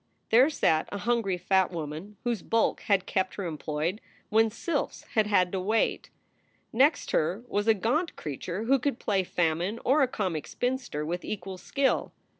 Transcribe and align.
There 0.31 0.49
sat 0.49 0.89
a 0.91 0.97
hungry 0.97 1.37
fat 1.37 1.69
woman 1.69 2.17
whose 2.23 2.41
bulk 2.41 2.81
had 2.87 3.05
kept 3.05 3.35
her 3.35 3.45
employed 3.45 4.01
when 4.29 4.49
sylphs 4.49 5.03
had 5.13 5.27
had 5.27 5.51
to 5.51 5.59
wait. 5.59 6.09
Next 6.73 7.11
her 7.11 7.43
was 7.47 7.67
a 7.67 7.75
gaunt 7.75 8.15
creature 8.15 8.63
who 8.63 8.79
could 8.79 8.97
play 8.97 9.23
Famine 9.23 9.79
or 9.85 10.01
a 10.01 10.07
comic 10.07 10.47
spinster 10.47 11.05
with 11.05 11.23
equal 11.23 11.59
skill. 11.59 12.13